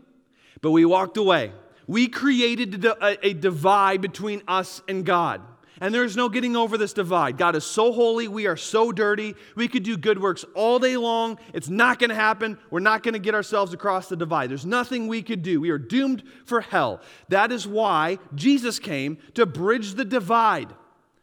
[0.66, 1.52] but we walked away.
[1.86, 5.42] We created a, divide between us and God.
[5.82, 7.38] And there's no getting over this divide.
[7.38, 8.28] God is so holy.
[8.28, 9.36] We are so dirty.
[9.56, 11.38] We could do good works all day long.
[11.54, 12.58] It's not going to happen.
[12.70, 14.50] We're not going to get ourselves across the divide.
[14.50, 15.60] There's nothing we could do.
[15.60, 17.02] We are doomed for hell.
[17.30, 20.74] That is why Jesus came to bridge the divide.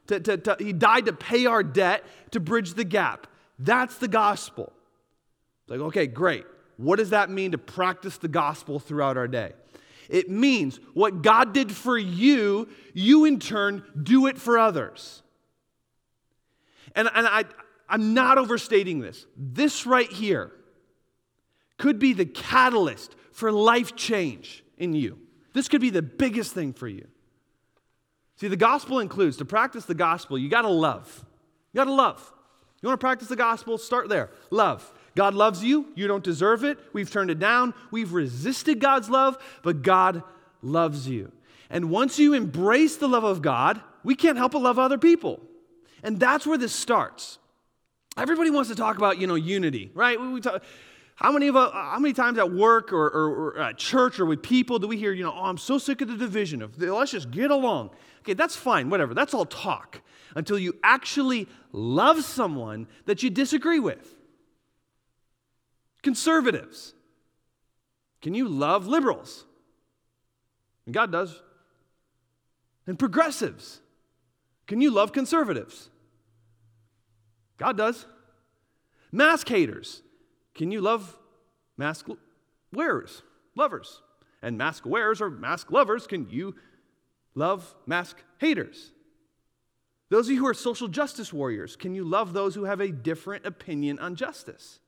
[0.08, 3.26] To, to, to, he died to pay our debt, to bridge the gap.
[3.58, 4.72] That's the gospel.
[5.62, 6.44] It's like, okay, great.
[6.76, 9.52] What does that mean to practice the gospel throughout our day?
[10.12, 15.22] It means what God did for you, you in turn do it for others.
[16.94, 17.44] And, and I,
[17.88, 19.24] I'm not overstating this.
[19.38, 20.52] This right here
[21.78, 25.18] could be the catalyst for life change in you.
[25.54, 27.08] This could be the biggest thing for you.
[28.36, 31.24] See, the gospel includes to practice the gospel, you got to love.
[31.72, 32.32] You got to love.
[32.82, 33.78] You want to practice the gospel?
[33.78, 34.28] Start there.
[34.50, 34.92] Love.
[35.14, 35.86] God loves you.
[35.94, 36.78] You don't deserve it.
[36.92, 37.74] We've turned it down.
[37.90, 40.22] We've resisted God's love, but God
[40.62, 41.32] loves you.
[41.68, 45.40] And once you embrace the love of God, we can't help but love other people.
[46.02, 47.38] And that's where this starts.
[48.16, 50.20] Everybody wants to talk about, you know, unity, right?
[50.20, 50.62] We talk,
[51.14, 54.26] how many of uh, how many times at work or, or, or, at church or
[54.26, 56.62] with people do we hear, you know, oh, I'm so sick of the division.
[56.62, 57.90] Of, let's just get along.
[58.20, 59.14] Okay, that's fine, whatever.
[59.14, 60.00] That's all talk
[60.34, 64.14] until you actually love someone that you disagree with.
[66.02, 66.94] Conservatives.
[68.20, 69.44] Can you love liberals?
[70.86, 71.40] And God does.
[72.86, 73.80] And progressives.
[74.66, 75.88] Can you love conservatives?
[77.58, 78.06] God does.
[79.12, 80.02] Mask haters.
[80.54, 81.18] Can you love
[81.76, 82.06] mask
[82.72, 83.22] wearers,
[83.54, 84.02] lovers?
[84.42, 86.56] And mask wearers or mask lovers, can you
[87.34, 88.90] love mask haters?
[90.10, 92.90] Those of you who are social justice warriors, can you love those who have a
[92.90, 94.80] different opinion on justice?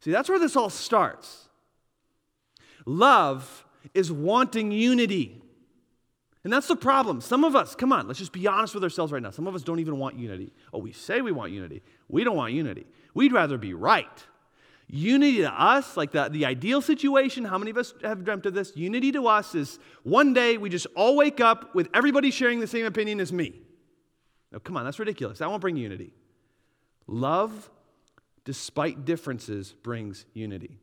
[0.00, 1.48] See, that's where this all starts.
[2.86, 5.42] Love is wanting unity.
[6.42, 7.20] And that's the problem.
[7.20, 9.30] Some of us, come on, let's just be honest with ourselves right now.
[9.30, 10.52] Some of us don't even want unity.
[10.72, 11.82] Oh, we say we want unity.
[12.08, 12.86] We don't want unity.
[13.12, 14.26] We'd rather be right.
[14.88, 18.54] Unity to us, like the, the ideal situation, how many of us have dreamt of
[18.54, 18.74] this?
[18.74, 22.66] Unity to us is one day we just all wake up with everybody sharing the
[22.66, 23.60] same opinion as me.
[24.50, 25.38] No, come on, that's ridiculous.
[25.38, 26.12] That won't bring unity.
[27.06, 27.70] Love
[28.50, 30.80] despite differences, brings unity.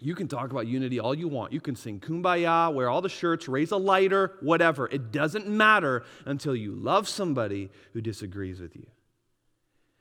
[0.00, 1.52] You can talk about unity all you want.
[1.52, 4.88] You can sing kumbaya, wear all the shirts, raise a lighter, whatever.
[4.88, 8.88] It doesn't matter until you love somebody who disagrees with you.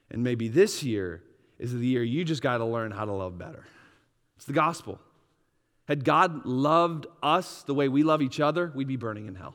[0.10, 1.22] And maybe this year
[1.60, 3.68] is the year you just got to learn how to love better.
[4.38, 5.00] It's the gospel.
[5.88, 9.54] Had God loved us the way we love each other, we'd be burning in hell.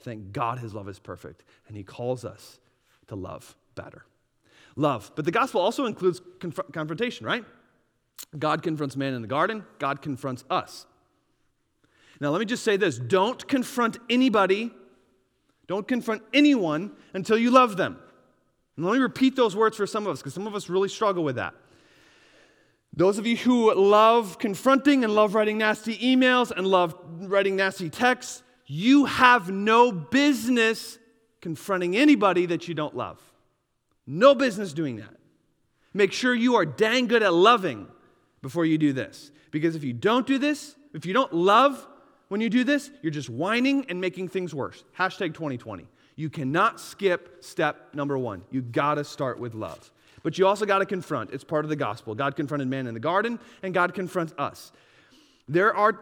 [0.00, 2.60] Thank God his love is perfect, and he calls us
[3.06, 4.04] to love better.
[4.76, 5.10] Love.
[5.14, 7.44] But the gospel also includes conf- confrontation, right?
[8.38, 10.86] God confronts man in the garden, God confronts us.
[12.20, 14.70] Now, let me just say this don't confront anybody,
[15.66, 17.98] don't confront anyone until you love them.
[18.76, 20.88] And let me repeat those words for some of us, because some of us really
[20.88, 21.54] struggle with that.
[22.94, 27.88] Those of you who love confronting and love writing nasty emails and love writing nasty
[27.88, 30.98] texts, you have no business
[31.40, 33.20] confronting anybody that you don't love.
[34.12, 35.14] No business doing that.
[35.94, 37.86] Make sure you are dang good at loving
[38.42, 39.30] before you do this.
[39.52, 41.86] Because if you don't do this, if you don't love
[42.26, 44.82] when you do this, you're just whining and making things worse.
[44.98, 45.86] Hashtag 2020.
[46.16, 48.42] You cannot skip step number one.
[48.50, 49.92] You gotta start with love.
[50.24, 51.30] But you also gotta confront.
[51.30, 52.16] It's part of the gospel.
[52.16, 54.72] God confronted man in the garden, and God confronts us.
[55.48, 56.00] There are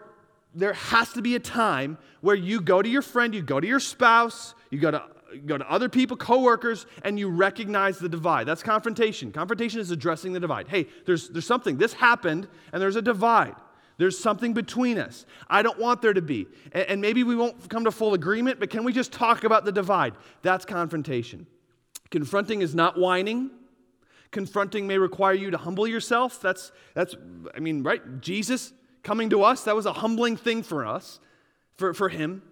[0.54, 3.66] there has to be a time where you go to your friend, you go to
[3.66, 5.02] your spouse, you go to,
[5.46, 8.46] go to other people, coworkers, and you recognize the divide.
[8.46, 9.32] That's confrontation.
[9.32, 10.68] Confrontation is addressing the divide.
[10.68, 13.54] Hey, there's, there's something, this happened, and there's a divide.
[13.98, 15.26] There's something between us.
[15.48, 16.46] I don't want there to be.
[16.72, 19.64] And, and maybe we won't come to full agreement, but can we just talk about
[19.64, 20.14] the divide?
[20.42, 21.46] That's confrontation.
[22.10, 23.50] Confronting is not whining.
[24.30, 26.40] Confronting may require you to humble yourself.
[26.40, 27.16] That's, that's
[27.54, 28.20] I mean, right?
[28.20, 28.72] Jesus
[29.02, 31.18] coming to us, that was a humbling thing for us,
[31.76, 32.42] for, for him.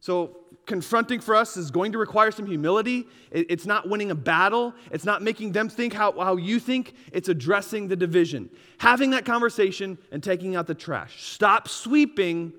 [0.00, 3.06] So, confronting for us is going to require some humility.
[3.30, 7.28] It's not winning a battle, it's not making them think how, how you think, it's
[7.28, 8.50] addressing the division.
[8.78, 11.24] Having that conversation and taking out the trash.
[11.32, 12.52] Stop sweeping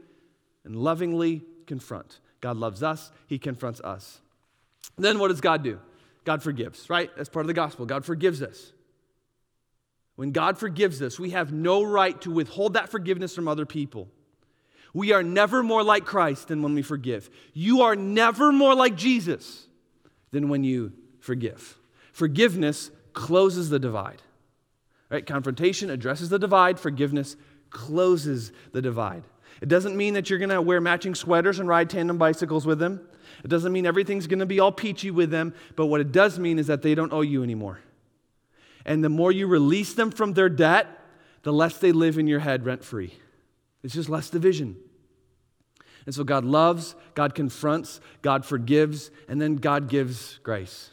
[0.64, 2.20] and lovingly confront.
[2.42, 4.22] God loves us, He confronts us.
[4.98, 5.80] Then what does God do?
[6.24, 7.10] God forgives, right?
[7.16, 7.86] That's part of the gospel.
[7.86, 8.72] God forgives us.
[10.16, 14.08] When God forgives us, we have no right to withhold that forgiveness from other people.
[14.96, 17.30] We are never more like Christ than when we forgive.
[17.54, 19.68] You are never more like Jesus
[20.32, 21.78] than when you forgive.
[22.14, 24.22] Forgiveness closes the divide.
[25.10, 25.26] Right?
[25.26, 27.36] Confrontation addresses the divide, forgiveness
[27.72, 29.24] closes the divide.
[29.62, 32.80] It doesn't mean that you're going to wear matching sweaters and ride tandem bicycles with
[32.80, 33.02] them.
[33.44, 36.40] It doesn't mean everything's going to be all peachy with them, but what it does
[36.40, 37.82] mean is that they don't owe you anymore.
[38.86, 40.88] And the more you release them from their debt,
[41.44, 43.14] the less they live in your head rent free.
[43.84, 44.78] It's just less division.
[46.06, 50.92] And so God loves, God confronts, God forgives, and then God gives grace.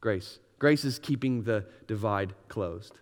[0.00, 0.38] Grace.
[0.58, 2.94] Grace is keeping the divide closed.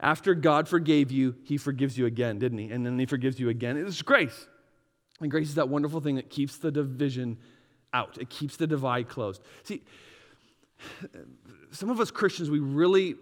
[0.00, 2.70] After God forgave you, He forgives you again, didn't He?
[2.70, 3.76] And then He forgives you again.
[3.76, 4.46] It's grace.
[5.20, 7.38] And grace is that wonderful thing that keeps the division
[7.92, 9.42] out, it keeps the divide closed.
[9.64, 9.82] See,
[11.72, 13.16] some of us Christians, we really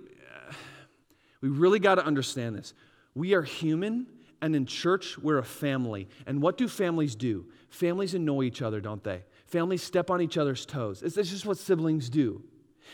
[1.41, 2.74] we really got to understand this.
[3.14, 4.07] We are human,
[4.41, 6.09] and in church, we're a family.
[6.26, 7.47] And what do families do?
[7.70, 9.24] Families annoy each other, don't they?
[9.47, 11.03] Families step on each other's toes.
[11.03, 12.43] It's, it's just what siblings do.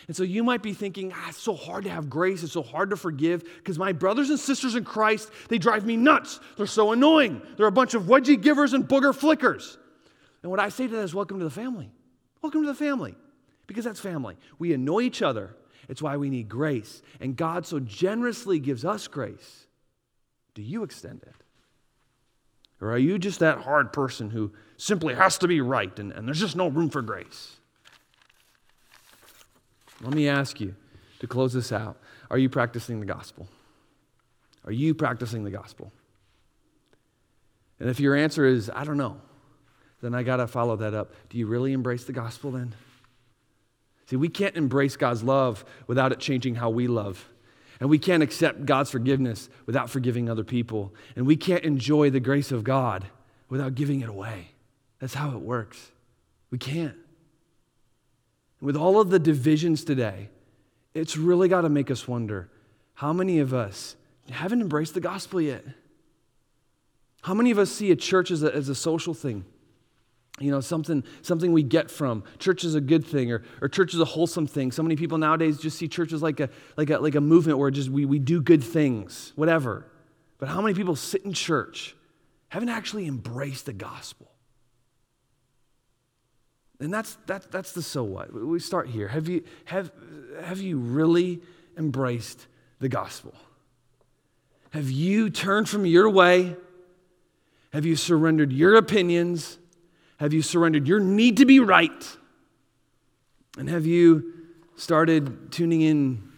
[0.08, 2.62] And so you might be thinking, ah, it's so hard to have grace, it's so
[2.62, 6.40] hard to forgive, because my brothers and sisters in Christ, they drive me nuts.
[6.56, 7.40] They're so annoying.
[7.56, 9.78] They're a bunch of wedgie givers and booger flickers.
[10.42, 11.92] And what I say to that is, welcome to the family.
[12.42, 13.14] Welcome to the family,
[13.66, 14.36] because that's family.
[14.58, 15.56] We annoy each other,
[15.88, 17.00] it's why we need grace.
[17.20, 19.66] And God so generously gives us grace.
[20.54, 21.34] Do you extend it?
[22.80, 26.26] Or are you just that hard person who simply has to be right and, and
[26.26, 27.56] there's just no room for grace?
[30.00, 30.74] Let me ask you
[31.20, 31.96] to close this out
[32.30, 33.48] Are you practicing the gospel?
[34.64, 35.92] Are you practicing the gospel?
[37.80, 39.20] And if your answer is, I don't know,
[40.00, 41.12] then I got to follow that up.
[41.28, 42.74] Do you really embrace the gospel then?
[44.06, 47.28] See, we can't embrace God's love without it changing how we love.
[47.84, 50.94] And we can't accept God's forgiveness without forgiving other people.
[51.16, 53.04] And we can't enjoy the grace of God
[53.50, 54.52] without giving it away.
[55.00, 55.92] That's how it works.
[56.50, 56.96] We can't.
[58.58, 60.30] With all of the divisions today,
[60.94, 62.48] it's really got to make us wonder
[62.94, 63.96] how many of us
[64.30, 65.66] haven't embraced the gospel yet?
[67.20, 69.44] How many of us see a church as a, as a social thing?
[70.40, 72.24] You know something something we get from.
[72.38, 74.72] Church is a good thing or, or church is a wholesome thing.
[74.72, 77.58] So many people nowadays just see church as like a like a like a movement
[77.58, 79.86] where just we, we do good things whatever.
[80.38, 81.94] But how many people sit in church
[82.48, 84.28] haven't actually embraced the gospel?
[86.80, 88.32] And that's that, that's the so what.
[88.32, 89.08] We start here.
[89.08, 89.92] Have you have
[90.42, 91.40] have you really
[91.78, 92.48] embraced
[92.80, 93.34] the gospel?
[94.70, 96.56] Have you turned from your way?
[97.72, 99.58] Have you surrendered your opinions
[100.18, 102.16] have you surrendered your need to be right?
[103.58, 104.32] And have you
[104.76, 106.32] started tuning in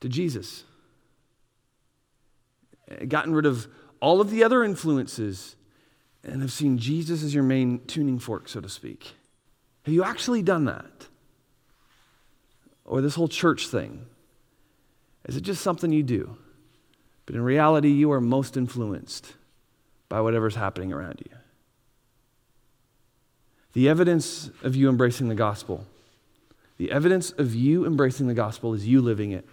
[0.00, 0.64] to Jesus?
[3.08, 3.66] Gotten rid of
[4.00, 5.56] all of the other influences
[6.22, 9.12] and have seen Jesus as your main tuning fork, so to speak?
[9.84, 11.08] Have you actually done that?
[12.84, 14.06] Or this whole church thing?
[15.26, 16.36] Is it just something you do?
[17.26, 19.34] But in reality, you are most influenced
[20.08, 21.36] by whatever's happening around you.
[23.74, 25.84] The evidence of you embracing the gospel,
[26.76, 29.46] the evidence of you embracing the gospel is you living it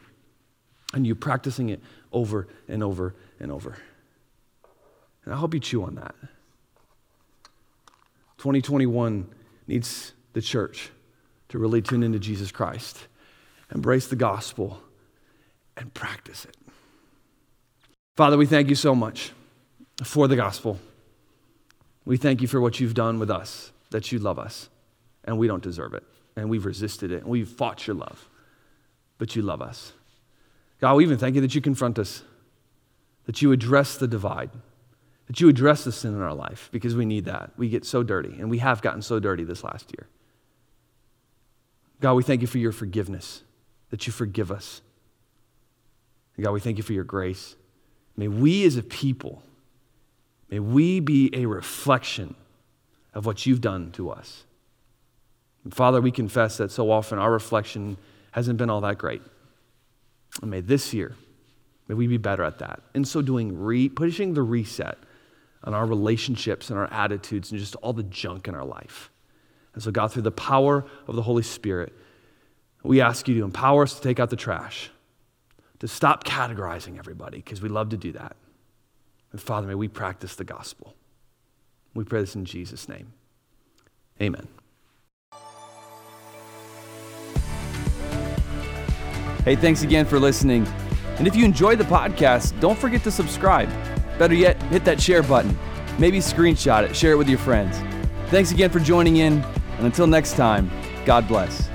[0.94, 3.78] and you practicing it over and over and over.
[5.26, 6.16] And I hope you chew on that.
[8.38, 9.28] 2021
[9.68, 10.90] needs the church
[11.50, 13.08] to really tune into Jesus Christ,
[13.74, 14.82] embrace the gospel,
[15.78, 16.58] and practice it.
[18.18, 19.32] Father, we thank you so much
[20.04, 20.80] for the gospel.
[22.06, 24.70] We thank you for what you've done with us, that you love us,
[25.24, 26.04] and we don't deserve it,
[26.36, 28.28] and we've resisted it, and we've fought your love,
[29.18, 29.94] but you love us.
[30.80, 32.24] God, we even thank you that you confront us,
[33.26, 34.50] that you address the divide,
[35.28, 37.52] that you address the sin in our life, because we need that.
[37.56, 40.08] We get so dirty, and we have gotten so dirty this last year.
[42.00, 43.44] God, we thank you for your forgiveness,
[43.92, 44.82] that you forgive us.
[46.40, 47.56] God, we thank you for your grace.
[48.18, 49.44] May we as a people,
[50.50, 52.36] may we be a reflection
[53.14, 54.44] of what you've done to us.
[55.64, 57.98] And Father, we confess that so often our reflection
[58.32, 59.22] hasn't been all that great.
[60.42, 61.16] And may this year,
[61.88, 62.82] may we be better at that.
[62.94, 64.98] In so doing, re- pushing the reset
[65.64, 69.12] on our relationships and our attitudes and just all the junk in our life.
[69.74, 71.94] And so, God, through the power of the Holy Spirit,
[72.84, 74.90] we ask you to empower us to take out the trash,
[75.80, 78.36] to stop categorizing everybody, because we love to do that.
[79.32, 80.96] And Father, may we practice the gospel.
[81.94, 83.14] We pray this in Jesus' name.
[84.22, 84.48] Amen.
[89.44, 90.68] Hey, thanks again for listening.
[91.18, 93.70] And if you enjoyed the podcast, don't forget to subscribe.
[94.20, 95.58] Better yet, hit that share button.
[95.98, 97.78] Maybe screenshot it, share it with your friends.
[98.30, 99.42] Thanks again for joining in,
[99.78, 100.70] and until next time,
[101.06, 101.71] God bless.